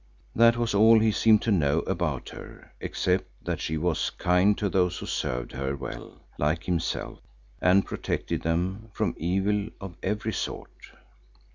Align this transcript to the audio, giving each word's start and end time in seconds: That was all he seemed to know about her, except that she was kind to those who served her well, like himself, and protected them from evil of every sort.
That 0.35 0.57
was 0.57 0.73
all 0.73 0.97
he 0.97 1.11
seemed 1.11 1.43
to 1.43 1.51
know 1.51 1.81
about 1.81 2.29
her, 2.29 2.73
except 2.79 3.25
that 3.45 3.61
she 3.61 3.77
was 3.77 4.09
kind 4.09 4.57
to 4.57 4.67
those 4.67 4.97
who 4.97 5.05
served 5.05 5.51
her 5.51 5.75
well, 5.75 6.23
like 6.39 6.63
himself, 6.63 7.19
and 7.61 7.85
protected 7.85 8.41
them 8.41 8.89
from 8.93 9.13
evil 9.19 9.67
of 9.79 9.95
every 10.01 10.33
sort. 10.33 10.87